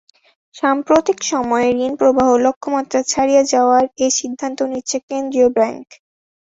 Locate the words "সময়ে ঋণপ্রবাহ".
1.23-2.29